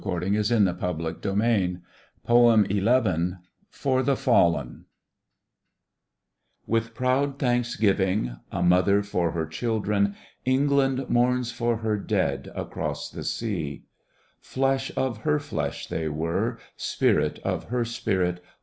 Digitized 0.01 0.79
by 0.79 0.93
Google 1.29 2.53
28 2.95 3.37
FOR 3.69 4.01
THE 4.01 4.15
FALLEN 4.15 4.85
With 6.65 6.95
proud 6.95 7.37
thanksgiving, 7.37 8.37
a 8.51 8.63
mother 8.63 9.03
for 9.03 9.33
her 9.33 9.45
children, 9.45 10.15
England 10.43 11.07
mourns 11.07 11.51
for 11.51 11.77
her 11.77 11.97
dead 11.97 12.49
across 12.55 13.11
the 13.11 13.23
sea. 13.23 13.83
Flesh 14.39 14.91
of 14.97 15.19
her 15.19 15.37
flesh 15.37 15.85
they 15.85 16.09
were, 16.09 16.57
spirit 16.77 17.37
of 17.43 17.65
her 17.65 17.85
spirit. 17.85 18.43